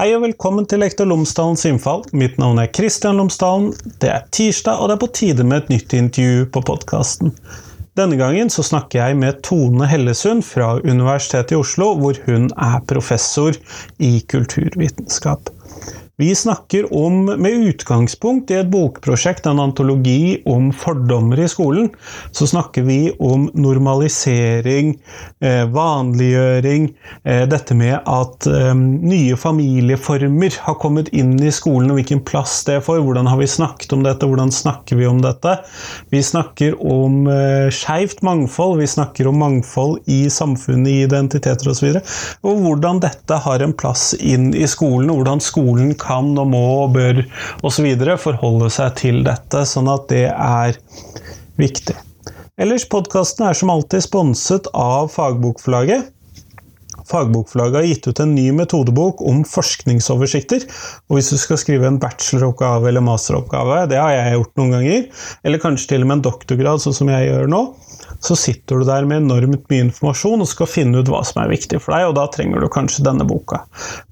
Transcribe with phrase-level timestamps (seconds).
[0.00, 2.06] Hei og velkommen til Lektor Lomsdalens innfall.
[2.16, 3.66] Mitt navn er Kristian Lomsdalen.
[4.00, 7.34] Det er tirsdag, og det er på tide med et nytt intervju på podkasten.
[8.00, 12.80] Denne gangen så snakker jeg med Tone Hellesund fra Universitetet i Oslo, hvor hun er
[12.88, 13.52] professor
[14.00, 15.52] i kulturvitenskap.
[16.20, 21.86] Vi snakker om, med utgangspunkt i et bokprosjekt, en antologi om fordommer i skolen,
[22.36, 24.90] så snakker vi om normalisering,
[25.40, 26.90] eh, vanliggjøring,
[27.24, 32.58] eh, dette med at eh, nye familieformer har kommet inn i skolen, og hvilken plass
[32.68, 33.00] det får.
[33.06, 35.56] Hvordan har vi snakket om dette, hvordan snakker vi om dette?
[36.12, 37.32] Vi snakker om
[37.72, 41.94] skeivt mangfold, vi snakker om mangfold i samfunnet, i identiteter osv.
[41.94, 46.09] Og, så og hvordan dette har en plass inn i skolen, og hvordan skolen kan
[46.10, 47.24] kan og må og bør
[47.66, 47.90] osv.
[48.18, 50.78] forholde seg til dette, sånn at det er
[51.60, 51.96] viktig.
[52.60, 56.10] Ellers, podkasten er som alltid sponset av Fagbokforlaget.
[57.10, 60.66] Fagbokforlaget har gitt ut en ny metodebok om forskningsoversikter.
[61.08, 65.06] og Hvis du skal skrive en bacheloroppgave eller masteroppgave, det har jeg gjort noen ganger,
[65.44, 67.62] eller kanskje til og med en doktorgrad, sånn som jeg gjør nå,
[68.20, 71.52] så sitter du der med enormt mye informasjon og skal finne ut hva som er
[71.52, 73.64] viktig for deg, og da trenger du kanskje denne boka.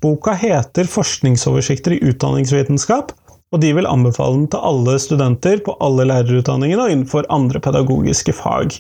[0.03, 3.14] Boka heter 'Forskningsoversikter i utdanningsvitenskap',
[3.53, 8.34] og de vil anbefale den til alle studenter på alle lærerutdanningene og innenfor andre pedagogiske
[8.36, 8.77] fag.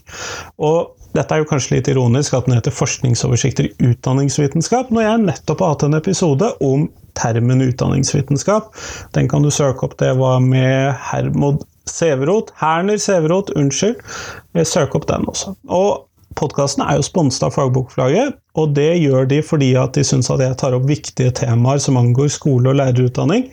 [0.58, 5.24] Og dette er jo kanskje litt ironisk at den heter 'Forskningsoversikter i utdanningsvitenskap', når jeg
[5.24, 8.74] nettopp har hatt en episode om termen utdanningsvitenskap.
[9.12, 9.96] Den kan du søke opp.
[9.98, 12.52] Det var med Hermod Severot.
[12.60, 14.00] Herner Severot, unnskyld.
[14.68, 15.56] Søk opp den også.
[15.66, 16.08] Og
[16.38, 20.42] Podkasten er jo sponset av Fagbokforlaget, og det gjør de fordi at de syns at
[20.44, 23.48] jeg tar opp viktige temaer som angår skole og lærerutdanning.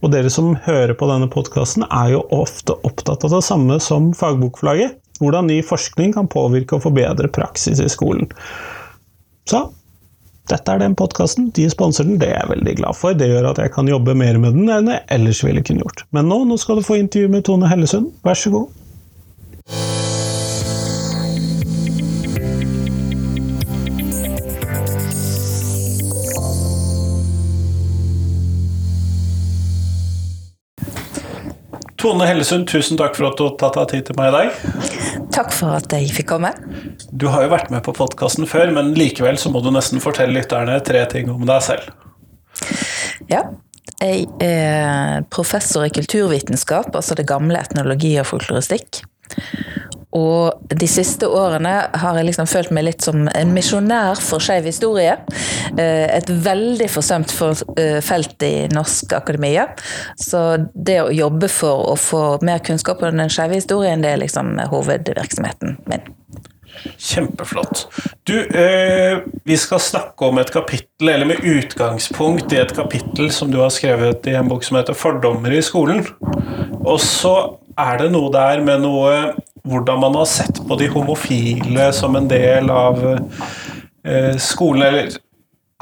[0.00, 4.12] Og dere som hører på denne podkasten, er jo ofte opptatt av det samme som
[4.16, 4.96] Fagbokforlaget.
[5.20, 8.30] Hvordan ny forskning kan påvirke og forbedre praksis i skolen.
[9.50, 9.66] Så
[10.50, 13.14] dette er den podkasten, de sponser den, det er jeg veldig glad for.
[13.14, 16.04] Det gjør at jeg kan jobbe mer med den enn jeg ellers ville kunne gjort.
[16.16, 18.68] Men nå, nå skal du få intervju med Tone Hellesund, vær så god.
[32.00, 35.19] Tone Hellesund, tusen takk for at du har tatt deg tid til meg i dag.
[35.40, 36.50] Takk for at jeg fikk komme.
[37.16, 40.36] Du har jo vært med på podkasten før, men likevel så må du nesten fortelle
[40.36, 41.86] lytterne tre ting om deg selv.
[43.30, 43.46] Ja.
[44.00, 49.00] Jeg er professor i kulturvitenskap, altså det gamle etnologi og folkloristikk.
[50.16, 54.66] Og de siste årene har jeg liksom følt meg litt som en misjonær for skeiv
[54.66, 55.14] historie.
[55.78, 57.34] Eh, et veldig forsømt
[57.78, 59.68] eh, felt i norsk akademia.
[60.18, 60.42] Så
[60.74, 64.56] det å jobbe for å få mer kunnskap om den skeive historien, det er liksom
[64.72, 66.10] hovedvirksomheten min.
[66.96, 67.86] Kjempeflott.
[68.24, 73.50] Du, eh, vi skal snakke om et kapittel, eller med utgangspunkt i et kapittel som
[73.50, 76.06] du har skrevet i en bok som heter 'Fordommer i skolen'.
[76.84, 79.34] Og så er det noe der med noe
[79.68, 83.02] hvordan man har sett på de homofile som en del av
[84.04, 85.10] eh, skolen, eller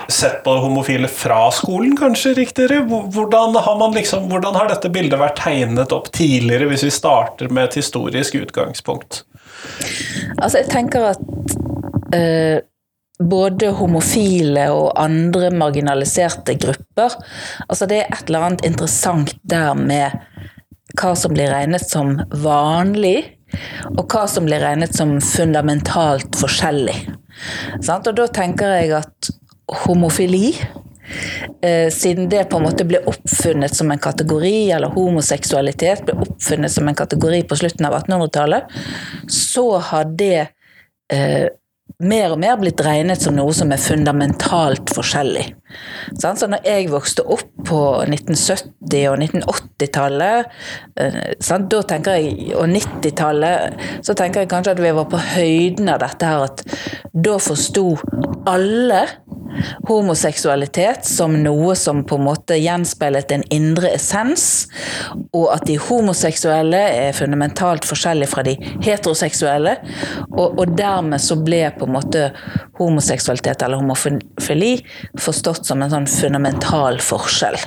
[0.08, 2.80] sett på homofile fra skolen, kanskje riktigere?
[2.86, 7.68] Hvordan har, liksom, hvordan har dette bildet vært tegnet opp tidligere, hvis vi starter med
[7.68, 9.22] et historisk utgangspunkt?
[10.38, 11.54] Altså, jeg tenker at
[12.14, 12.60] eh,
[13.18, 17.16] både homofile og andre marginaliserte grupper
[17.66, 20.14] Altså, det er et eller annet interessant der med
[20.98, 23.37] hva som blir regnet som vanlig
[23.94, 26.96] og hva som blir regnet som fundamentalt forskjellig.
[27.78, 29.30] Og da tenker jeg at
[29.84, 30.52] homofili
[31.62, 36.72] eh, siden det på en måte ble oppfunnet som en kategori, eller homoseksualitet ble oppfunnet
[36.72, 38.78] som en kategori på slutten av 1800-tallet,
[39.32, 40.48] så har det
[41.12, 41.48] eh,
[41.98, 45.48] mer og mer blitt regnet som noe som er fundamentalt forskjellig.
[46.18, 50.52] Så når jeg vokste opp på 1970- og 1980-tallet,
[51.00, 51.18] eh,
[51.72, 56.00] da tenker jeg, og 90-tallet, så tenker jeg kanskje at vi var på høyden av
[56.04, 56.62] dette her, at
[57.12, 57.90] da forsto
[58.48, 59.02] alle
[59.88, 64.68] homoseksualitet som noe som på en måte gjenspeilet en indre essens,
[65.32, 69.76] og at de homoseksuelle er fundamentalt forskjellige fra de heteroseksuelle,
[70.34, 72.28] og, og dermed så ble på en måte
[72.78, 74.76] homoseksualitet eller homofili
[75.18, 77.58] forstått som en sånn fundamental forskjell.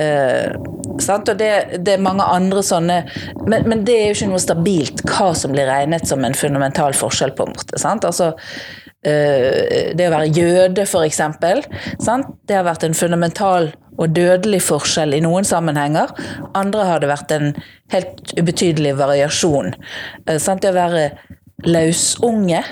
[0.00, 1.50] Uh, og det,
[1.84, 3.02] det, er mange andre sånne
[3.46, 6.96] men, men, det er jo ikke noe stabilt hva som blir regnet som en fundamental
[6.96, 7.78] forskjell, på en måte.
[7.80, 8.06] sant?
[8.08, 11.20] Altså Eh, det å være jøde, f.eks.
[11.42, 16.12] Det har vært en fundamental og dødelig forskjell i noen sammenhenger.
[16.58, 17.50] Andre har det vært en
[17.92, 19.74] helt ubetydelig variasjon.
[20.38, 20.62] Sant?
[20.62, 21.08] det å være
[21.66, 22.62] lausunge,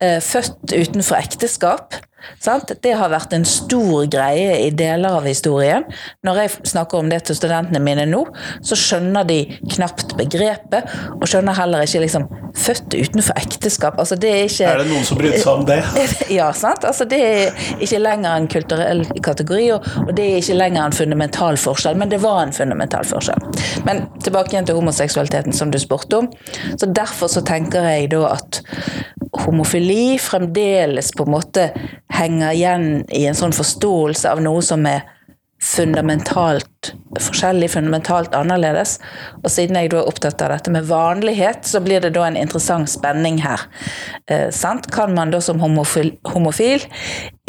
[0.00, 1.94] eh, født utenfor ekteskap,
[2.42, 2.72] Sant?
[2.82, 5.86] Det har vært en stor greie i deler av historien.
[6.26, 8.24] Når jeg snakker om det til studentene mine nå,
[8.64, 9.40] så skjønner de
[9.74, 10.88] knapt begrepet,
[11.18, 12.28] og skjønner heller ikke liksom
[12.58, 13.98] født utenfor ekteskap.
[14.00, 15.80] Altså, det er ikke Er det noen som bryr seg om det?
[16.38, 16.84] Ja, sant.
[16.84, 20.96] Altså, det er ikke lenger en kulturell kategori, og, og det er ikke lenger en
[20.96, 23.44] fundamental forskjell, men det var en fundamental forskjell.
[23.88, 26.30] Men tilbake igjen til homoseksualiteten, som du spurte om.
[26.76, 28.62] Så Derfor så tenker jeg da at
[29.44, 31.68] homofili fremdeles på en måte
[32.18, 35.06] henger igjen i en sånn forståelse av noe som er
[35.62, 38.98] fundamentalt forskjellig, fundamentalt annerledes.
[39.42, 42.38] Og siden jeg da er opptatt av dette med vanlighet, så blir det da en
[42.38, 43.64] interessant spenning her.
[44.30, 44.54] Eh?
[44.94, 46.86] Kan man da som homofil, homofil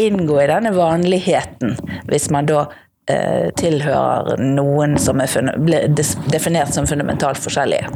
[0.01, 1.77] inngå i denne vanligheten,
[2.09, 2.65] hvis man da
[3.09, 5.93] eh, tilhører noen som er
[6.33, 7.93] definert som fundamentalt forskjellige?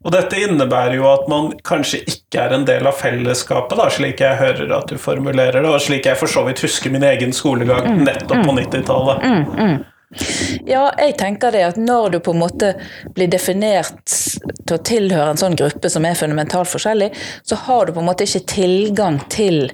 [0.00, 4.22] Og dette innebærer jo at man kanskje ikke er en del av fellesskapet, da, slik
[4.24, 7.34] jeg hører at du formulerer det, og slik jeg for så vidt husker min egen
[7.36, 9.84] skolegang nettopp på 90-tallet.
[10.66, 12.72] Ja, jeg tenker det at når du på en måte
[13.14, 17.12] blir definert til å tilhøre en sånn gruppe som er fundamentalt forskjellig,
[17.46, 19.68] så har du på en måte ikke tilgang til,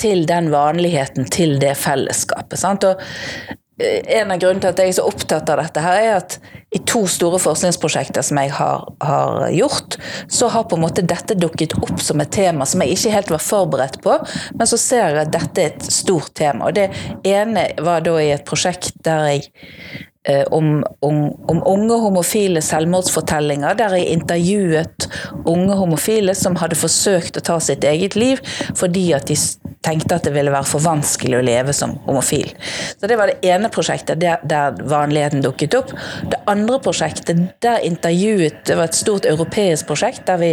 [0.00, 2.58] til den vanligheten, til det fellesskapet.
[2.58, 2.88] Sant?
[2.88, 6.36] Og en av grunnene til at jeg er så opptatt av dette, her er at
[6.74, 9.96] i to store forskningsprosjekter som jeg har, har gjort,
[10.30, 13.34] så har på en måte dette dukket opp som et tema som jeg ikke helt
[13.34, 14.16] var forberedt på,
[14.54, 16.70] men så ser jeg at dette er et stort tema.
[16.70, 16.88] Og det
[17.26, 20.02] ene var da i et prosjekt der jeg eh,
[20.50, 21.18] om, om,
[21.52, 25.08] om unge homofile selvmordsfortellinger, der jeg intervjuet
[25.44, 28.40] unge homofile som hadde forsøkt å ta sitt eget liv
[28.78, 29.36] fordi at de
[29.84, 32.54] tenkte at det ville være for vanskelig å leve som homofil.
[32.96, 35.92] Så Det var det ene prosjektet der, der vanligheten dukket opp.
[36.30, 40.50] Det andre prosjektet, der intervjuet Det var et stort europeisk prosjekt der vi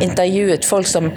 [0.00, 1.10] intervjuet folk som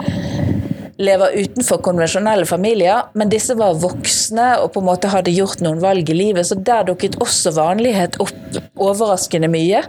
[0.96, 5.82] lever utenfor konvensjonelle familier, men disse var voksne og på en måte hadde gjort noen
[5.82, 9.82] valg i livet, så der dukket også vanlighet opp overraskende mye.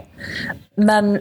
[0.76, 1.18] Men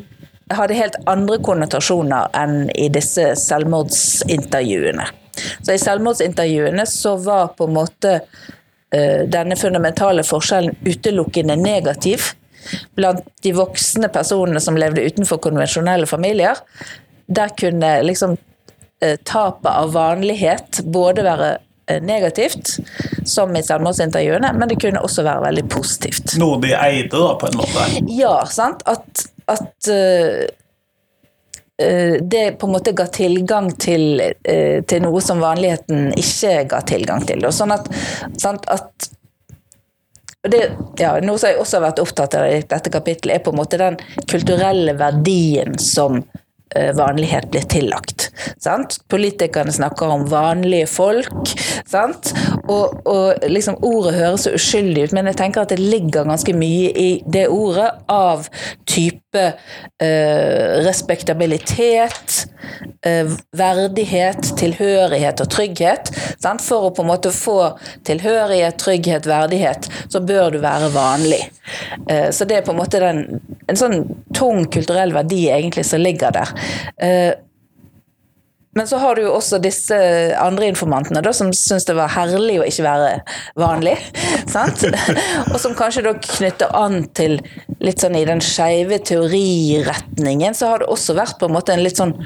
[0.53, 5.07] hadde helt andre konnotasjoner enn i disse selvmordsintervjuene.
[5.35, 12.31] Så i selvmordsintervjuene så var på en måte eh, denne fundamentale forskjellen utelukkende negativ.
[12.97, 16.61] Blant de voksne personene som levde utenfor konvensjonelle familier,
[17.25, 18.37] der kunne liksom
[19.27, 21.51] tapet av vanlighet både være
[21.89, 22.77] eh, negativt,
[23.25, 26.35] som i selvmordsintervjuene, men det kunne også være veldig positivt.
[26.41, 27.87] Noe de eide, da, på en måte.
[28.13, 28.85] Ja, sant?
[28.89, 30.45] At, at eh,
[31.81, 36.85] eh, det på en måte ga tilgang til, uh, til noe som vanligheten ikke ga
[36.87, 37.45] tilgang til.
[37.45, 37.91] Og sånn at,
[38.41, 39.11] sant, at
[40.47, 43.53] det, ja, Noe som jeg også har vært opptatt av i dette kapittelet, er på
[43.53, 43.97] en måte den
[44.29, 46.44] kulturelle verdien som eh,
[46.97, 48.29] vanlighet blir tillagt.
[48.61, 48.99] Sant?
[49.11, 51.53] Politikerne snakker om vanlige folk.
[51.87, 52.33] Sant?
[52.67, 56.55] Og, og liksom Ordet høres så uskyldig ut, men jeg tenker at det ligger ganske
[56.57, 58.47] mye i det ordet av
[58.89, 62.45] type eh, respektabilitet,
[63.05, 66.11] eh, verdighet, tilhørighet og trygghet.
[66.41, 66.63] Sant?
[66.65, 67.59] For å på en måte få
[68.07, 71.41] tilhørighet, trygghet, verdighet, så bør du være vanlig.
[72.09, 73.25] Eh, så det er på en måte den,
[73.67, 74.01] en sånn
[74.35, 76.55] tung kulturell verdi egentlig som ligger der.
[78.75, 79.97] Men så har du jo også disse
[80.35, 83.11] andre informantene da, som syns det var herlig å ikke være
[83.59, 83.95] vanlig.
[84.55, 84.83] sant?
[85.53, 87.37] Og som kanskje da knytter an til
[87.83, 91.85] litt sånn i den skeive teoriretningen, så har det også vært på en måte en
[91.85, 92.17] litt sånn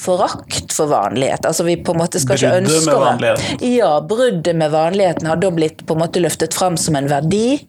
[0.00, 1.46] forakt for vanlighet.
[1.46, 3.74] Altså vi på en måte skal ikke ønske Bruddet med vanligheten.
[3.74, 7.60] Ja, bruddet med vanligheten har da blitt på en måte løftet fram som en verdi,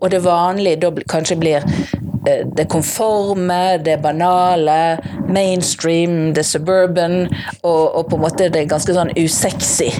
[0.00, 4.98] og det vanlige da kanskje blir eh, det konforme, det banale,
[5.28, 7.26] mainstream, det suburban,
[7.62, 9.90] og, og på en måte det er ganske sånn usexy.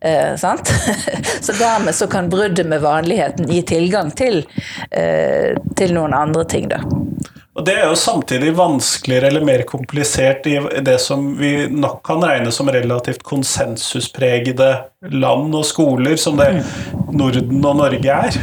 [0.00, 0.72] Eh, sant?
[1.44, 4.42] Så dermed så kan bruddet med vanligheten gi tilgang til,
[4.90, 6.82] eh, til noen andre ting, da.
[7.52, 12.24] Og det er jo samtidig vanskeligere eller mer komplisert i det som vi nok kan
[12.24, 14.70] regne som relativt konsensuspregede
[15.12, 16.48] land og skoler, som det
[17.12, 18.38] Norden og Norge er.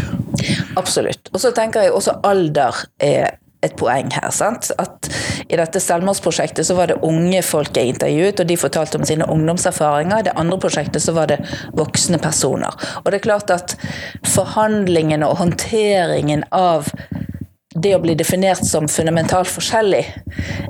[0.77, 1.31] Absolutt.
[1.33, 4.29] Og så tenker jeg også alder er et poeng her.
[4.31, 4.69] sant?
[4.79, 5.09] At
[5.49, 9.27] I dette selvmordsprosjektet så var det unge folk jeg intervjuet, og de fortalte om sine
[9.27, 10.21] ungdomserfaringer.
[10.21, 11.41] I det andre prosjektet så var det
[11.75, 12.77] voksne personer.
[13.01, 13.75] Og det er klart at
[14.27, 16.93] forhandlingene og håndteringen av
[17.83, 20.03] det å bli definert som fundamentalt forskjellig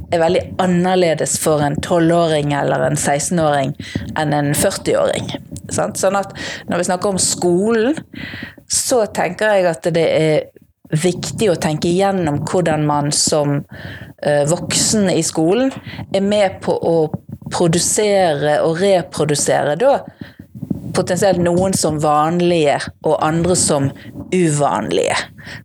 [0.09, 3.75] er veldig annerledes for en 12-åring eller en 16-åring
[4.19, 5.29] enn en 40-åring.
[5.69, 6.33] Sånn at
[6.69, 7.99] når vi snakker om skolen,
[8.69, 10.49] så tenker jeg at det er
[10.89, 15.69] viktig å tenke igjennom hvordan man som eh, voksen i skolen
[16.15, 16.95] er med på å
[17.53, 19.99] produsere og reprodusere da
[20.95, 23.89] potensielt noen som vanlige og andre som
[24.33, 25.17] uvanlige.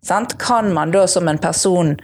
[0.07, 0.38] Sant?
[0.43, 1.95] Kan man da som en person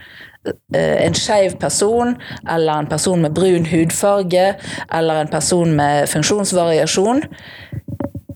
[0.75, 2.15] eh, en skeiv person,
[2.49, 4.53] eller en person med brun hudfarge,
[4.93, 7.25] eller en person med funksjonsvariasjon,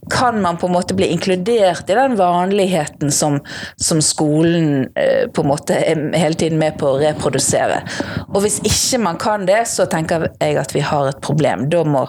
[0.10, 3.40] kan man på en måte bli inkludert i den vanligheten som,
[3.76, 7.82] som skolen eh, på en måte er hele tiden med på å reprodusere.
[8.30, 11.68] Og hvis ikke man kan det, så tenker jeg at vi har et problem.
[11.74, 12.06] Da må,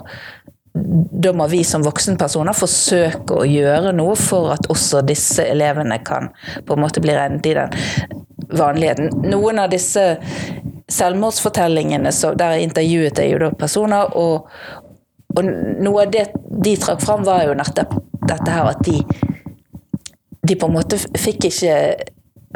[0.76, 6.30] da må vi som voksenpersoner forsøke å gjøre noe for at også disse elevene kan
[6.66, 7.76] på en måte bli regnet i den
[8.52, 9.10] vanligheten.
[9.26, 10.04] Noen av disse
[10.92, 14.50] selvmordsfortellingene der intervjuet jeg jo da personer, og,
[15.34, 15.48] og
[15.82, 19.00] noe av det de trakk fram, var jo nettopp dette her at de,
[20.46, 21.78] de på en måte fikk ikke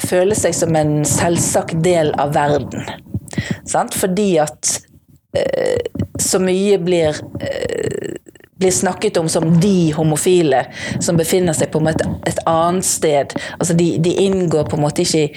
[0.00, 2.86] føle seg som en selvsagt del av verden.
[3.68, 3.94] Sant?
[3.98, 4.78] Fordi at
[5.36, 5.82] eh,
[6.20, 7.99] så mye blir eh,
[8.60, 10.66] blir snakket om som de homofile
[11.00, 13.32] som befinner seg på et, et annet sted.
[13.56, 15.30] Altså de, de, inngår på en måte ikke i,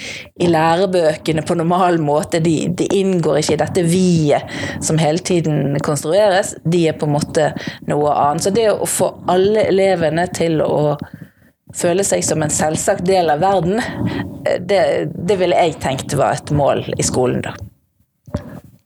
[0.44, 2.44] i lærebøkene på normal måte.
[2.44, 6.58] De, de inngår ikke i dette vi-et som hele tiden konstrueres.
[6.68, 7.54] De er på en måte
[7.88, 8.44] noe annet.
[8.44, 10.98] Så det å få alle elevene til å
[11.74, 13.80] føle seg som en selvsagt del av verden,
[14.68, 14.84] det,
[15.16, 17.56] det ville jeg tenkt var et mål i skolen, da.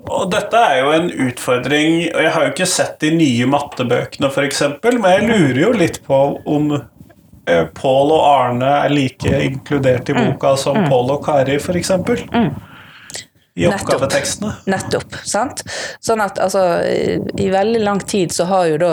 [0.08, 4.30] Og dette er jo en utfordring, og jeg har jo ikke sett de nye mattebøkene
[4.32, 10.10] f.eks., men jeg lurer jo litt på om eh, Pål og Arne er like inkludert
[10.12, 10.24] i mm.
[10.24, 10.88] boka som mm.
[10.92, 11.94] Pål og Kari f.eks.
[12.32, 12.50] Mm.
[13.58, 14.52] I oppgavetekstene.
[14.70, 15.16] Nettopp.
[15.26, 15.64] sant?
[16.04, 18.92] Sånn at altså, i veldig lang tid så har jo da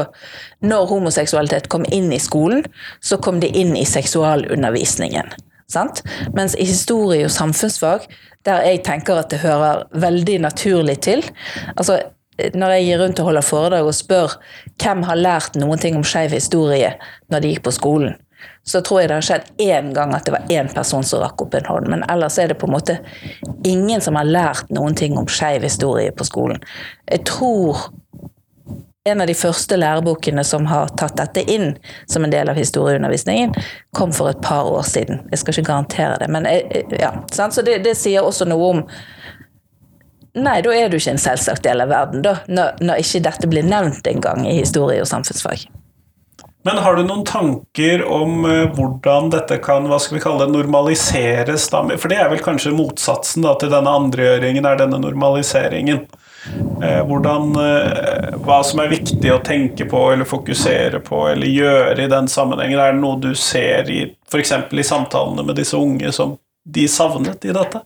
[0.65, 2.65] Når homoseksualitet kom inn i skolen,
[3.05, 5.35] så kom det inn i seksualundervisningen.
[5.71, 6.03] Sant?
[6.37, 8.09] Mens i historie og samfunnsfag
[8.45, 11.25] der jeg tenker at det hører veldig naturlig til.
[11.79, 12.03] Altså,
[12.55, 14.37] når jeg gir rundt og holder foredrag og spør
[14.83, 16.93] hvem har lært noen ting om skeiv historie
[17.33, 18.17] når de gikk på skolen,
[18.65, 21.45] så tror jeg det har skjedd én gang at det var én person som rakk
[21.45, 21.89] opp en hånd.
[21.93, 22.99] Men ellers er det på en måte
[23.65, 26.61] ingen som har lært noen ting om skeiv historie på skolen.
[27.09, 27.87] Jeg tror
[29.05, 31.75] en av de første lærebokene som har tatt dette inn
[32.09, 33.53] som en del av historieundervisningen,
[33.93, 35.21] kom for et par år siden.
[35.31, 38.71] Jeg skal ikke garantere det, men eh, eh, ja, Så det, det, sier også noe
[38.71, 38.83] om
[40.35, 43.47] Nei, da er du ikke en selvsagt del av verden, da, når, når ikke dette
[43.47, 45.69] blir nevnt engang i historie og samfunnsfag.
[46.67, 50.57] Men har du noen tanker om uh, hvordan dette kan hva skal vi kalle det,
[50.57, 51.69] normaliseres?
[51.71, 51.85] Da?
[51.95, 56.03] For det er vel kanskje motsatsen da, til denne andregjøringen, er denne normaliseringen.
[56.83, 62.05] Eh, hvordan, eh, hva som er viktig å tenke på eller fokusere på eller gjøre
[62.05, 62.81] i den sammenhengen.
[62.81, 64.53] Er det noe du ser i f.eks.
[64.73, 67.81] i samtalene med disse unge som de savnet i dette?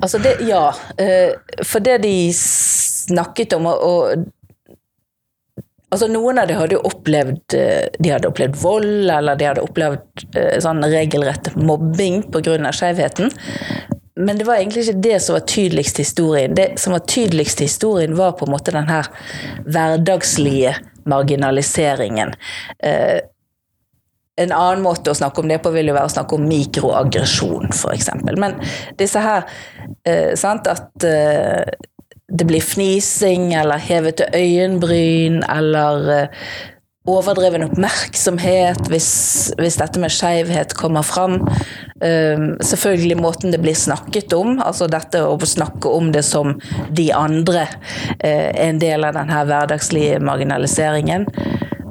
[0.00, 0.68] Altså det, ja.
[0.98, 1.34] Eh,
[1.66, 4.30] for det de snakket om og,
[5.94, 10.24] Altså Noen av dem hadde jo opplevd de hadde opplevd vold, eller de hadde opplevd
[10.64, 12.72] sånn regelrett mobbing pga.
[12.74, 13.30] skjevheten.
[14.20, 16.54] Men det var egentlig ikke det som var tydeligst i historien.
[16.54, 19.08] Det som var tydeligst i historien, var på en måte den her
[19.66, 20.76] hverdagslige
[21.10, 22.34] marginaliseringen.
[22.78, 23.20] Eh,
[24.36, 27.70] en annen måte å snakke om det på vil jo være å snakke om mikroaggresjon,
[27.74, 28.10] f.eks.
[28.38, 28.56] Men
[28.98, 29.46] disse her
[30.06, 31.62] eh, sant, At eh,
[32.34, 36.46] det blir fnising eller hevete øyenbryn eller eh,
[37.04, 39.08] overdreven oppmerksomhet hvis,
[39.58, 41.36] hvis dette med skeivhet kommer fram.
[42.00, 46.56] Um, selvfølgelig måten det blir snakket om, altså dette å snakke om det som
[46.96, 51.28] de andre uh, en del av denne hverdagslige marginaliseringen.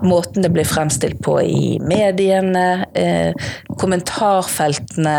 [0.04, 2.66] Måten det blir fremstilt på i mediene.
[2.98, 5.16] Uh, kommentarfeltene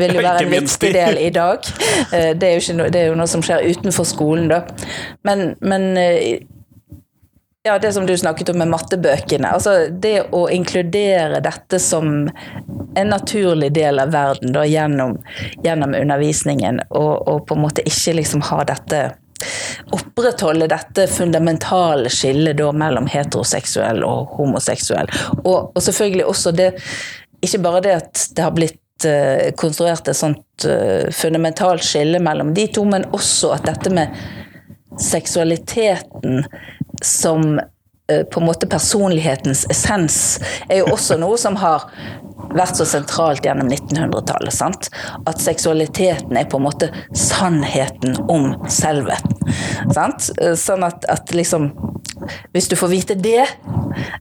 [0.00, 1.60] vil jo være en viktig del i dag.
[2.08, 4.64] Uh, det, er no, det, er jo noe som skjer utenfor skolen, da.
[5.28, 5.92] Men, men
[7.66, 9.50] ja, det som du snakket om med mattebøkene.
[9.50, 12.28] Altså det å inkludere dette som
[12.96, 15.16] en naturlig del av verden da, gjennom,
[15.64, 19.06] gjennom undervisningen, og, og, på en måte ikke liksom ha dette
[19.92, 25.10] Opprettholde dette fundamentale skillet da mellom heteroseksuell og homoseksuell.
[25.42, 26.70] Og, og selvfølgelig også det
[27.44, 32.54] Ikke bare det at det har blitt uh, konstruert et sånt uh, fundamentalt skille mellom
[32.56, 34.16] de to, men også at dette med
[35.00, 36.44] seksualiteten
[37.02, 41.88] som eh, på en måte personlighetens essens, er jo også noe som har
[42.56, 44.54] vært så sentralt gjennom 1900-tallet.
[44.54, 44.88] sant?
[45.26, 49.26] At seksualiteten er på en måte sannheten om selvet.
[49.94, 50.30] sant?
[50.40, 51.72] Eh, sånn at, at liksom
[52.52, 53.44] Hvis du får vite det,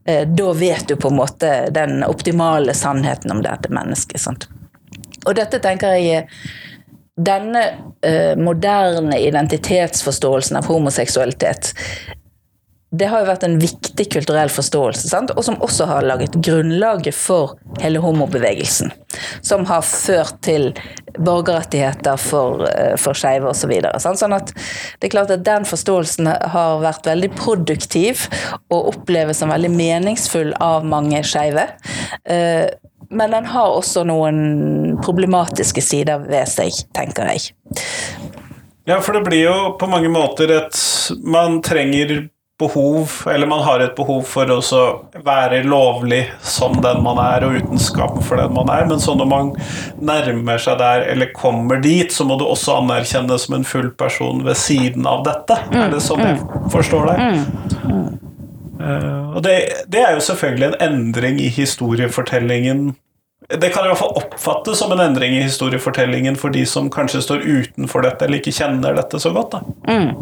[0.06, 4.22] eh, da vet du på en måte den optimale sannheten om dette mennesket.
[4.22, 4.48] sant?
[5.26, 6.28] Og dette tenker jeg
[7.16, 7.64] denne
[8.04, 11.74] eh, moderne identitetsforståelsen av homoseksualitet
[12.96, 15.34] det har jo vært en viktig kulturell forståelse, sant?
[15.36, 18.94] og som også har laget grunnlaget for hele homobevegelsen.
[19.46, 20.70] Som har ført til
[21.16, 23.74] borgerrettigheter for, eh, for skeive osv.
[24.00, 24.54] Så sånn at
[25.00, 28.28] det er klart at den forståelsen har vært veldig produktiv
[28.70, 31.68] og oppleves som veldig meningsfull av mange skeive.
[33.10, 37.52] Men den har også noen problematiske sider ved seg, tenker jeg.
[38.86, 40.78] Ja, for det blir jo på mange måter et
[41.26, 42.28] Man trenger
[42.60, 44.60] behov, eller man har et behov for å
[45.26, 49.16] være lovlig som den man er, og uten skam for den man er, men så
[49.20, 49.50] når man
[50.00, 54.40] nærmer seg der, eller kommer dit, så må du også anerkjennes som en full person
[54.48, 55.60] ved siden av dette.
[55.68, 56.70] Mm, er det sånn jeg mm.
[56.72, 57.26] forstår deg?
[57.26, 58.25] Mm,
[58.80, 59.56] uh, og det,
[59.88, 62.94] det, er jo selvfølgelig en endring i historiefortellingen
[63.50, 67.22] det kan i hvert fall oppfattes som en endring i historiefortellingen for de som kanskje
[67.22, 69.60] står utenfor dette, eller ikke kjenner dette så godt.
[69.86, 70.16] Mm.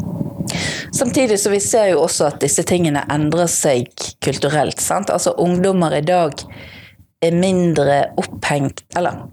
[0.91, 3.87] Samtidig så vi ser jo også at disse tingene endrer seg
[4.23, 4.81] kulturelt.
[4.83, 5.13] sant?
[5.13, 6.35] Altså Ungdommer i dag
[7.23, 9.23] er mindre opphengt Eller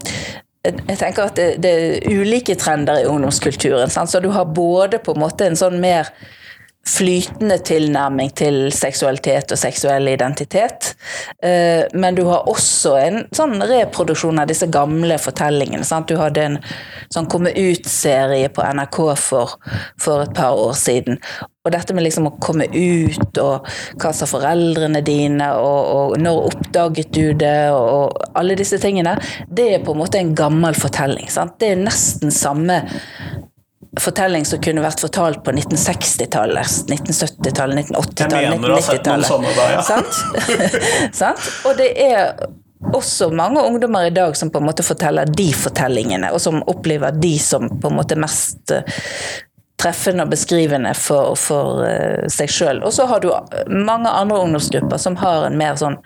[0.63, 3.91] jeg tenker at det, det er ulike trender i ungdomskulturen.
[3.91, 4.13] Sant?
[4.13, 6.13] Så du har både på en måte en sånn mer
[6.89, 10.95] flytende tilnærming til seksualitet og seksuell identitet.
[11.45, 15.85] Eh, men du har også en sånn reproduksjon av disse gamle fortellingene.
[15.85, 16.09] Sant?
[16.09, 16.59] Du hadde en
[17.13, 19.59] sånn komme ut-serie på NRK for,
[20.01, 21.21] for, et par år siden.
[21.67, 23.69] Og dette med liksom å komme ut, og
[24.01, 29.19] hva sa foreldrene dine, og, og når oppdaget du det, og, og, alle disse tingene,
[29.53, 31.29] det er på en måte en gammel fortelling.
[31.29, 31.59] Sant?
[31.61, 32.81] Det er nesten samme
[33.99, 39.27] fortelling som kunne vært fortalt på 1960-tallet, 1970-tallet, 1980-tallet, 1990-tallet.
[41.19, 41.51] Sant?
[41.67, 42.35] Og det er
[42.95, 47.13] også mange ungdommer i dag som på en måte forteller de fortellingene, og som opplever
[47.19, 49.01] de som på en måte mest eh,
[49.81, 52.83] treffende og beskrivende for, for uh, seg sjøl.
[52.85, 53.31] Og så har du
[53.73, 55.99] mange andre ungdomsgrupper som har en mer sånn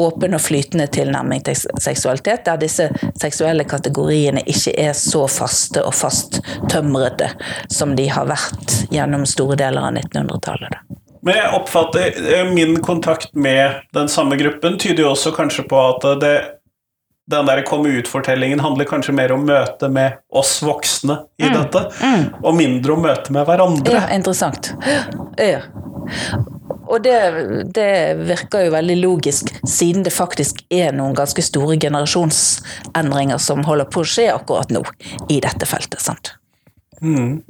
[0.00, 2.88] åpen og flytende tilnærming til seksualitet, der disse
[3.20, 7.28] seksuelle kategoriene ikke er så faste og fasttømrede
[7.68, 10.80] som de har vært gjennom store deler av 1900-tallet.
[11.22, 15.78] Men jeg oppfatter eh, min kontakt med den samme gruppen tyder jo også kanskje på
[15.92, 16.32] at det,
[17.30, 21.54] den der komme ut-fortellingen handler kanskje mer om møtet med oss voksne i mm.
[21.54, 22.24] dette, mm.
[22.42, 23.94] og mindre om møtet med hverandre.
[23.94, 24.72] Ja, interessant.
[25.38, 25.62] Ja.
[26.92, 27.14] Og det,
[27.74, 27.92] det,
[28.26, 34.02] virker jo veldig logisk, siden det faktisk er noen ganske store generasjonsendringer som holder på
[34.02, 34.82] å skje akkurat nå
[35.30, 36.02] i dette feltet.
[36.02, 36.34] sant?
[37.00, 37.40] Mm.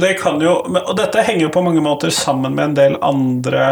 [0.00, 3.64] Det kan jo, og dette henger jo på mange måter sammen med en del andre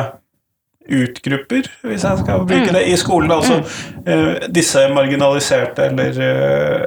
[0.90, 2.76] utgrupper, hvis jeg skal bruke mm.
[2.76, 3.32] det, i skolen.
[3.34, 6.86] Altså uh, disse marginaliserte eller uh,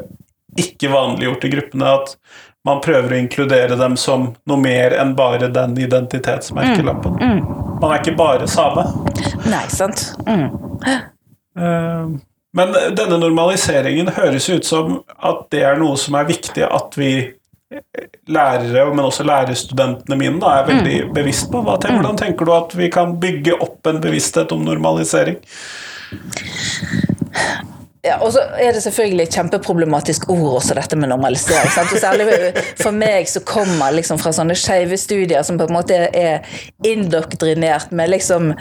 [0.60, 1.94] ikke vanliggjorte gruppene.
[2.02, 2.18] At
[2.68, 7.18] man prøver å inkludere dem som noe mer enn bare den identitetsmerkelappen.
[7.20, 7.39] Mm.
[7.39, 7.63] Mm.
[7.82, 8.86] Man er ikke bare same.
[9.50, 10.06] Nei, sant.
[10.28, 10.46] Mm.
[11.60, 12.13] Uh,
[12.54, 17.13] men denne normaliseringen høres ut som at det er noe som er viktig at vi
[18.27, 21.13] lærere, men også lærerstudentene mine, da, er veldig mm.
[21.15, 21.63] bevisst på.
[21.65, 21.99] Hva, mm.
[21.99, 25.39] hvordan tenker du at vi kan bygge opp en bevissthet om normalisering?
[28.03, 31.69] Ja, og så er det selvfølgelig et kjempeproblematisk ord også, dette med normalisering.
[31.71, 31.93] Sant?
[31.95, 32.25] Og særlig
[32.81, 36.43] for meg som kommer liksom fra sånne skeive studier som på en måte er
[36.83, 38.51] indoktrinert med liksom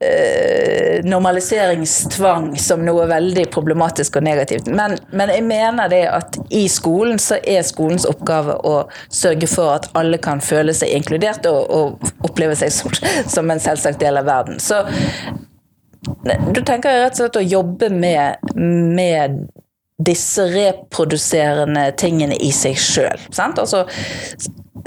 [0.00, 4.70] eh, normaliseringstvang som noe veldig problematisk og negativt.
[4.70, 8.76] Men, men, jeg mener det at i skolen så er skolens oppgave å
[9.08, 12.94] sørge for at alle kan føle seg inkludert og, og oppleve seg som,
[13.28, 14.62] som en selvsagt del av verden.
[14.62, 14.84] Så
[16.24, 19.40] da tenker jeg rett og slett å jobbe med, med
[19.98, 23.26] disse reproduserende tingene i seg sjøl.
[23.34, 23.84] Altså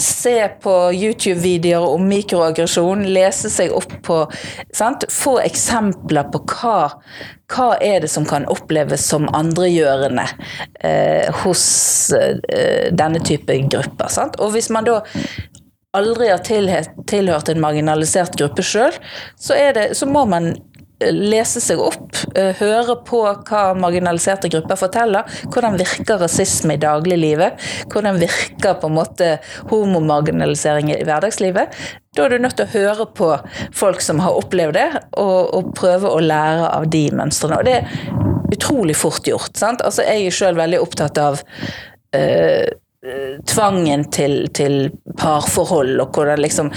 [0.02, 4.18] se på YouTube-videoer om mikroaggresjon, lese seg opp på
[4.76, 5.06] sant?
[5.12, 6.78] Få eksempler på hva,
[7.54, 10.28] hva er det som kan oppleves som andregjørende
[10.82, 11.64] eh, hos
[12.18, 14.12] eh, denne type grupper.
[14.12, 14.40] Sant?
[14.42, 15.02] Og hvis man da
[15.98, 18.96] aldri har tilhørt, en marginalisert gruppe sjøl,
[19.36, 19.58] så,
[19.98, 20.54] så må man
[21.10, 25.40] lese seg opp, eh, høre på hva marginaliserte grupper forteller.
[25.52, 27.60] Hvordan virker rasisme i dagliglivet?
[27.92, 29.32] Hvordan virker på en måte
[29.72, 31.78] homomarginalisering i hverdagslivet?
[32.16, 33.30] Da er du nødt til å høre på
[33.74, 37.62] folk som har opplevd det, og, og prøve å lære av de mønstrene.
[37.62, 39.56] Og det er utrolig fort gjort.
[39.58, 39.84] Sant?
[39.86, 42.66] Altså, jeg er sjøl veldig opptatt av uh,
[43.50, 46.70] tvangen til, til, parforhold, og hvordan liksom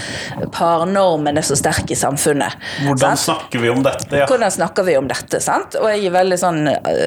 [0.53, 2.57] parnormen er så sterk i samfunnet.
[2.81, 3.21] Hvordan sant?
[3.23, 4.09] snakker vi om dette?
[4.09, 4.25] Ja.
[4.29, 5.77] Hvordan snakker vi om dette, sant?
[5.77, 7.05] Og jeg er veldig sånn uh,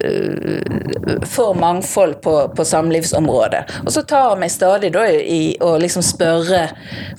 [0.00, 3.64] uh, for mangfold på, på, samlivsområdet.
[3.84, 6.62] Og så tar jeg meg stadig da i å liksom spørre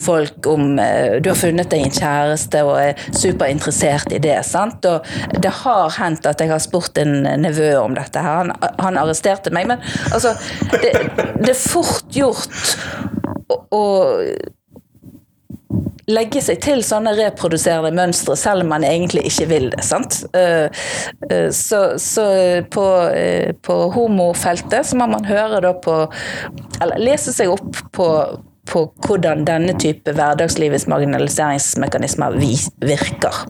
[0.02, 4.88] folk om uh, du har funnet deg en kjæreste og er superinteressert i det, sant?
[4.88, 5.04] Og
[5.43, 8.41] det har hendt at jeg har spurt en nevø om dette her.
[8.41, 9.84] Han, han arresterte meg, men
[10.15, 10.34] altså
[10.74, 10.95] det,
[11.42, 12.76] det er fort gjort
[13.50, 13.84] å, å
[16.12, 19.84] legge seg til sånne reproduserende mønstre, selv om man egentlig ikke vil det.
[19.86, 20.22] sant?
[20.38, 20.68] Eh,
[21.30, 22.26] eh, så, så
[22.72, 26.04] på, eh, på homofeltet så må man høre da på
[26.84, 28.08] Eller lese seg opp på
[28.65, 33.41] på hvordan denne type hverdagslivets marginaliseringsmekanismer virker.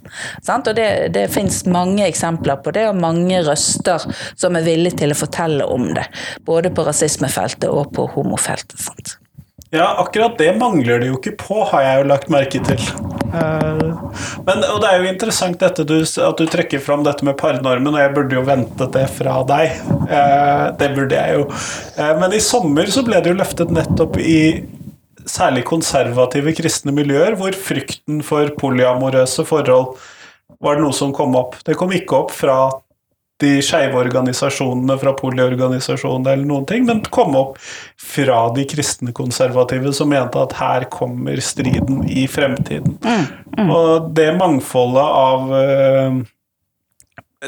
[0.56, 4.04] Og det, det fins mange eksempler på det, og mange røster
[4.36, 6.08] som er villige til å fortelle om det.
[6.48, 8.80] Både på rasismefeltet og på homofeltet.
[8.82, 9.18] Sant?
[9.76, 12.84] Ja, akkurat det mangler det jo ikke på, har jeg jo lagt merke til.
[13.36, 13.82] Eh,
[14.46, 18.00] men, og det er jo interessant du, at du trekker fram dette med parnormen, og
[18.00, 19.76] jeg burde jo ventet det fra deg.
[20.06, 21.50] Eh, det burde jeg jo.
[21.98, 24.40] Eh, men i sommer så ble det jo løftet nettopp i
[25.30, 29.96] særlig konservative kristne miljøer, hvor frykten for polyamorøse forhold
[30.62, 31.58] var det noe som kom opp.
[31.66, 32.58] Det kom ikke opp fra
[33.44, 37.58] de skeive organisasjonene, fra polyorganisasjonene eller noen ting, men kom opp
[38.00, 42.96] fra de kristne konservative som mente at her kommer striden i fremtiden.
[43.04, 43.26] Mm,
[43.58, 43.74] mm.
[43.76, 46.22] Og det mangfoldet av uh,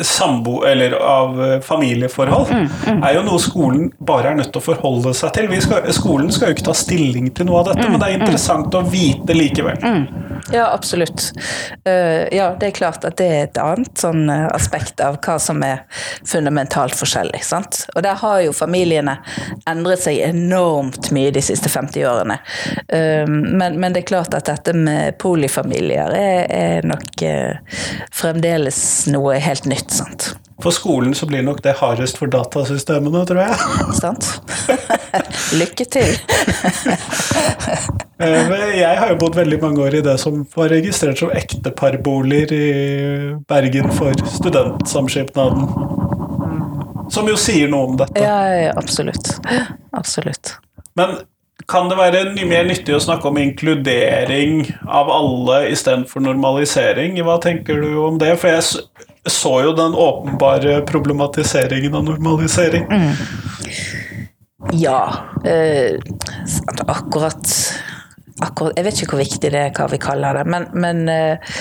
[0.02, 3.04] sambo- eller av eh, familieforhold, mm, mm.
[3.04, 5.50] er jo noe skolen bare er nødt til å forholde seg til.
[5.64, 8.18] Skal, skolen skal jo ikke ta stilling til noe av dette, mm, men det er
[8.18, 8.26] mm.
[8.26, 9.80] interessant å vite likevel.
[10.52, 11.32] Ja, absolutt.
[11.88, 15.38] Uh, ja, det er klart at det er et annet sånn uh, aspekt av hva
[15.42, 15.84] som er
[16.28, 17.44] fundamentalt forskjellig.
[17.46, 17.84] sant?
[17.96, 19.18] Og der har jo familiene
[19.70, 22.40] endret seg enormt mye de siste 50 årene.
[22.88, 27.24] Uh, men, men, det er klart at dette med polifamilier er, er nok
[28.14, 28.80] fremdeles
[29.12, 30.32] noe helt nytt sant?
[30.62, 33.58] For skolen så blir nok det hardest for datasystemene, tror jeg.
[34.02, 34.26] Sant.
[35.54, 36.16] Lykke til.
[38.18, 42.54] Eh, jeg har jo bodd veldig mange år i det som var registrert som ekteparboliger
[42.54, 45.68] i Bergen for Studentsamskipnaden.
[47.14, 48.20] Som jo sier noe om dette.
[48.22, 49.38] Ja, ja absolutt.
[49.96, 50.58] Absolutt.
[51.00, 51.20] Men
[51.68, 57.18] kan det være mer nyttig å snakke om inkludering av alle istedenfor normalisering?
[57.26, 58.34] Hva tenker du om det?
[58.42, 58.64] For jeg
[59.28, 62.86] så jo den åpenbare problematiseringen av normalisering.
[62.88, 63.12] Mm.
[64.78, 65.02] Ja.
[65.46, 66.00] Eh,
[66.88, 67.52] akkurat,
[68.44, 71.54] akkurat, Jeg vet ikke hvor viktig det er hva vi kaller det, men, men eh,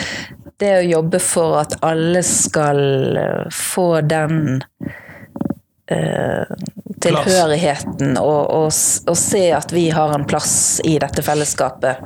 [0.60, 2.80] det å jobbe for at alle skal
[3.20, 4.62] eh, få den
[5.86, 8.72] tilhørigheten og, og,
[9.06, 11.96] og, se at vi har en plass i dette fellesskapet.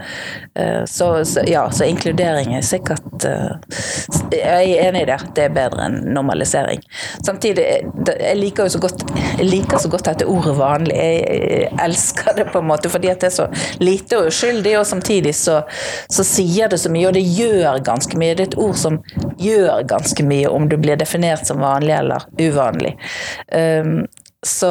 [0.59, 3.53] Eh, så, så ja, så inkludering er sikkert eh,
[4.35, 5.19] Jeg er enig i det.
[5.37, 6.83] Det er bedre enn normalisering.
[7.25, 7.65] Samtidig,
[8.11, 9.07] jeg liker jo så godt,
[9.39, 10.99] jeg liker så godt dette ordet vanlig.
[10.99, 13.49] Jeg elsker det på en måte fordi at det er så
[13.81, 15.61] lite og uskyldig, og samtidig så,
[16.13, 18.37] så sier det så mye, og det gjør ganske mye.
[18.37, 19.01] Det er et ord som
[19.41, 22.97] gjør ganske mye om du blir definert som vanlig eller uvanlig.
[23.55, 23.70] Um,
[24.47, 24.71] så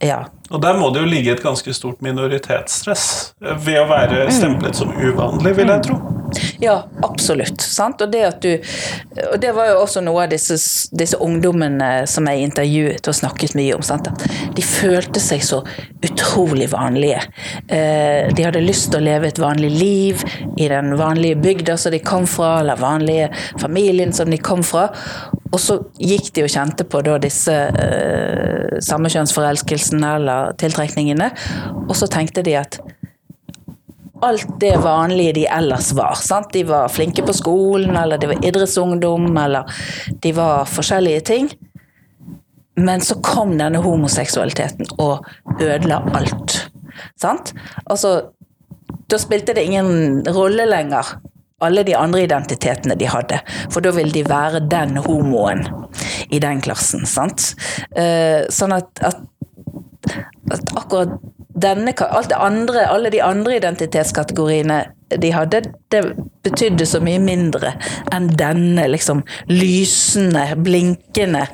[0.00, 0.20] ja.
[0.50, 4.34] Og der må det jo ligge et ganske stort minoritetsstress ved å være mm.
[4.36, 5.98] stemplet som uvanlig, vil jeg tro.
[6.60, 7.62] Ja, absolutt.
[7.62, 8.02] Sant?
[8.02, 8.50] Og det at du
[9.32, 10.56] Og det var jo også noe av disse,
[10.94, 13.82] disse ungdommene som jeg intervjuet og snakket mye om.
[13.82, 14.10] Sant?
[14.54, 15.62] De følte seg så
[16.04, 17.22] utrolig vanlige.
[17.66, 20.22] Eh, de hadde lyst til å leve et vanlig liv
[20.56, 24.88] i den vanlige bygda som de kom fra, eller vanlige familien som de kom fra.
[25.50, 31.32] Og så gikk de og kjente på da disse eh, samekjønnsforelskelsene eller tiltrekningene,
[31.86, 32.80] og så tenkte de at
[34.24, 36.14] alt det vanlige de ellers var.
[36.20, 36.52] Sant?
[36.52, 39.80] De var flinke på skolen, eller de var idrettsungdom, eller
[40.22, 41.50] de var forskjellige ting.
[42.78, 45.26] Men så kom denne homoseksualiteten og
[45.60, 46.60] ødela alt.
[47.18, 47.54] Sant?
[47.86, 48.30] Altså,
[49.10, 51.16] da spilte det ingen rolle lenger
[51.60, 53.40] alle de andre identitetene de hadde.
[53.72, 55.64] For da ville de være den homoen
[56.30, 57.06] i den klassen.
[57.06, 57.52] sant?
[57.96, 59.18] Uh, sånn at, at,
[60.54, 61.18] at, akkurat
[61.62, 64.84] denne alt det andre, alle de andre identitetskategoriene
[65.16, 66.02] de hadde, det
[66.44, 67.70] betydde så mye mindre
[68.12, 71.46] enn denne liksom lysende, blinkende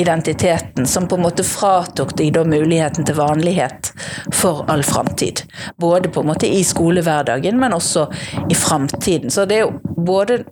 [0.00, 3.92] identiteten, som på en måte fratok de da muligheten til vanlighet
[4.32, 5.44] for all framtid.
[5.76, 8.06] Både på en måte i skolehverdagen, men også
[8.48, 9.30] i framtiden.
[9.30, 10.42] Så det er jo både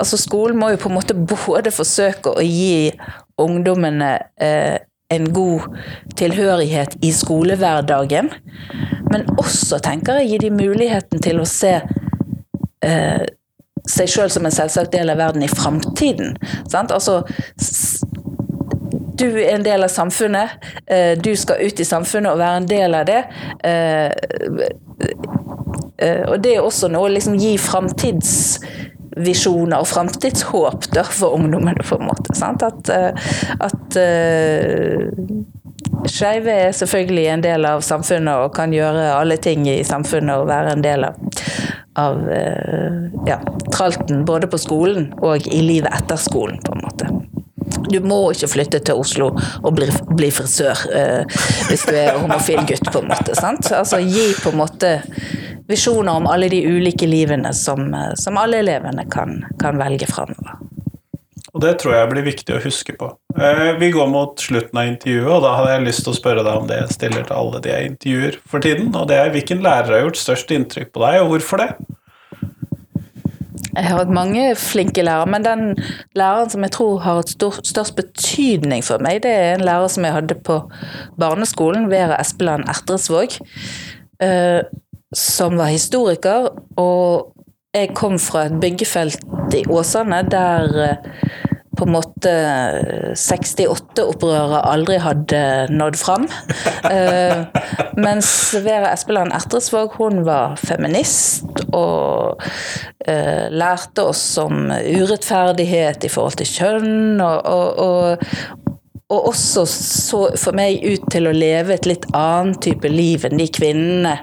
[0.00, 2.88] Altså skolen må jo på en måte både forsøke å gi
[3.38, 4.80] ungdommene eh,
[5.12, 5.68] en god
[6.18, 8.30] tilhørighet i skolehverdagen.
[9.12, 11.74] Men også, tenker jeg, gi de muligheten til å se
[12.84, 13.24] eh,
[13.88, 16.36] seg sjøl som en selvsagt del av verden i framtiden.
[16.72, 17.22] Altså,
[19.18, 20.56] du er en del av samfunnet.
[20.86, 23.20] Eh, du skal ut i samfunnet og være en del av det.
[23.64, 24.10] Eh,
[25.98, 28.60] eh, og det er også noe å liksom gi framtids
[29.16, 32.34] visjoner og framtidshåp for ungdommene, på en måte.
[32.36, 32.62] Sant?
[32.62, 33.12] At, eh,
[33.60, 35.10] at uh,
[36.08, 40.48] skeive er selvfølgelig en del av samfunnet og kan gjøre alle ting i samfunnet og
[40.50, 41.20] være en del av,
[42.00, 43.40] av uh, ja,
[43.72, 47.12] tralten både på skolen og i livet etter skolen, på en måte.
[47.92, 52.64] Du må ikke flytte til Oslo og bli, bli frisør uh, hvis du er homofil
[52.68, 53.36] gutt, på en måte.
[53.38, 53.72] Sant?
[53.76, 54.96] Altså gi på en måte
[55.68, 60.58] visjoner om alle de ulike livene som, eh, som alle elevene kan, kan velge framover.
[61.52, 63.10] Og det tror jeg blir viktig å huske på.
[63.36, 66.44] Eh, vi går mot slutten av intervjuet, og da hadde jeg lyst til å spørre
[66.46, 68.94] deg om det jeg stiller til alle de jeg intervjuer for tiden.
[68.96, 71.74] Og det er hvilken lærer har gjort størst inntrykk på deg, og hvorfor det?
[73.72, 75.62] Jeg har hatt mange flinke lærere, men den
[76.16, 80.04] læreren som jeg tror har hatt størst betydning for meg, det er en lærer som
[80.08, 80.58] jeg hadde på
[81.20, 83.38] barneskolen, Vera Espeland Ertresvåg.
[85.12, 87.32] Som var historiker, og
[87.72, 91.22] jeg kom fra et byggefelt i Åsane der eh,
[91.76, 92.32] på en måte
[93.16, 95.40] 68-opprøret aldri hadde
[95.72, 96.26] nådd fram.
[96.84, 97.48] Uh,
[97.96, 98.28] mens
[98.62, 106.52] Vera Espeland Ertresvåg hun var feminist og uh, lærte oss om urettferdighet i forhold til
[106.52, 107.24] kjønn.
[107.24, 108.76] Og, og, og,
[109.12, 113.40] og også så for meg ut til å leve et litt annet type liv enn
[113.40, 114.18] de kvinnene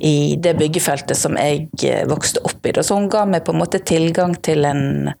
[0.00, 2.74] i det byggefeltet som jeg eh, vokste opp i.
[2.80, 5.12] Så hun ga meg på en måte tilgang til en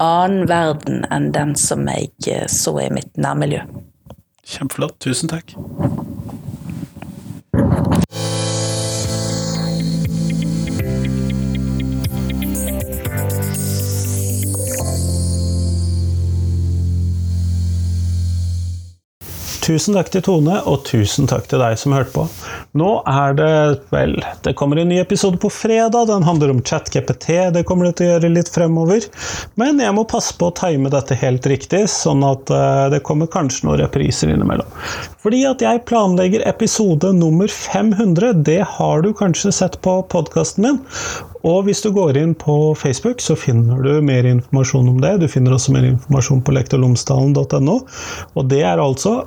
[0.00, 3.64] annen verden enn den som jeg eh, så i mitt nærmiljø.
[4.46, 4.98] Kjempeflott.
[5.02, 5.56] Tusen takk.
[19.66, 22.24] Tusen takk til Tone, og tusen takk til deg som hørte på.
[22.78, 23.54] Nå er det
[23.90, 24.12] vel
[24.44, 26.06] Det kommer en ny episode på fredag.
[26.06, 27.26] Den handler om ChatGPT.
[27.56, 29.08] Det kommer det til å gjøre litt fremover.
[29.58, 33.26] Men jeg må passe på å time dette helt riktig, sånn at eh, det kommer
[33.32, 34.70] kanskje noen repriser innimellom.
[35.24, 38.44] Fordi at jeg planlegger episode nummer 500.
[38.46, 40.78] Det har du kanskje sett på podkasten min.
[41.42, 45.16] Og hvis du går inn på Facebook, så finner du mer informasjon om det.
[45.24, 47.76] Du finner også mer informasjon på lektorlomsdalen.no.
[48.38, 49.24] Og det er altså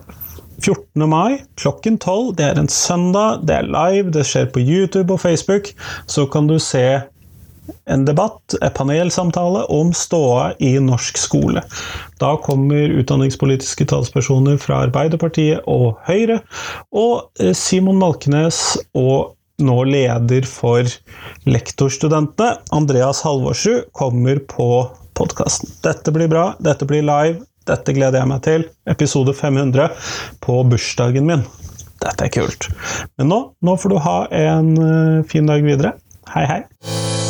[0.61, 1.09] 14.
[1.09, 2.35] mai klokken 12.
[2.37, 5.71] Det er en søndag, det er live, det skjer på YouTube og Facebook.
[6.07, 7.01] Så kan du se
[7.85, 11.63] en debatt, en panelsamtale om ståa i norsk skole.
[12.21, 16.39] Da kommer utdanningspolitiske talspersoner fra Arbeiderpartiet og Høyre,
[16.91, 20.87] og eh, Simon Malkenes og nå leder for
[21.49, 24.69] lektorstudentene, Andreas Halvorsrud, kommer på
[25.19, 25.73] podkasten.
[25.83, 28.67] Dette blir bra, dette blir live, dette gleder jeg meg til.
[28.89, 29.89] Episode 500
[30.43, 31.45] på bursdagen min.
[31.99, 32.69] Dette er kult.
[33.19, 35.97] Men nå, nå får du ha en eh, fin dag videre.
[36.33, 37.28] Hei, hei.